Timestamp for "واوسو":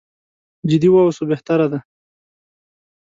0.91-1.23